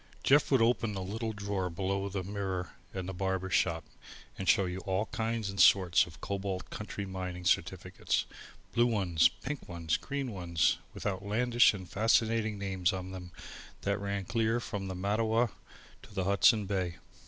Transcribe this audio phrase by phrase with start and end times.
[0.23, 3.83] Jeff would open the little drawer below the mirror in the barber shop
[4.35, 8.25] and show you all kinds and sorts of Cobalt country mining certificates,
[8.73, 13.31] blue ones, pink ones, green ones, with outlandish and fascinating names on them
[13.81, 15.49] that ran clear from the Mattawa
[16.01, 16.95] to the Hudson Bay.